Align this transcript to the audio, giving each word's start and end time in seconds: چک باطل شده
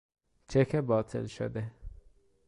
چک 0.47 0.75
باطل 0.75 1.25
شده 1.25 1.71